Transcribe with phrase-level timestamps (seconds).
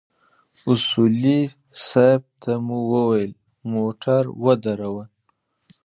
[0.71, 1.39] اصولي
[1.87, 3.31] صیب ته مو وويل
[3.71, 5.03] موټر ودروه.